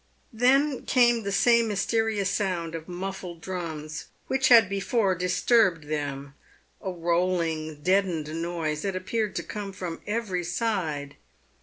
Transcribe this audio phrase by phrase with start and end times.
[0.33, 6.33] Then came the same mysterious sound of muffled drums which had before disturbed them—
[6.81, 6.89] a.
[6.91, 11.17] rolling, deadened noise, that appeared to come from every side.